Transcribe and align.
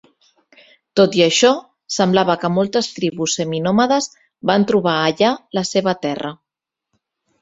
Tot 0.99 1.17
i 1.17 1.21
això, 1.25 1.51
semblava 1.97 2.35
que 2.43 2.51
moltes 2.55 2.89
tribus 2.95 3.35
seminòmades 3.41 4.09
van 4.53 4.69
trobar 4.73 4.95
allà 5.03 5.31
la 5.59 5.65
seva 5.75 5.95
terra. 6.07 6.33